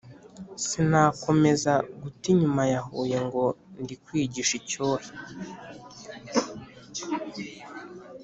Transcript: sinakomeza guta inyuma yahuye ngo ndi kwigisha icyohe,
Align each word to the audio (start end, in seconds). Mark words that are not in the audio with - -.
sinakomeza 0.65 1.73
guta 2.01 2.25
inyuma 2.33 2.61
yahuye 2.73 3.17
ngo 3.25 3.43
ndi 3.81 3.95
kwigisha 4.03 4.53
icyohe, 4.59 5.09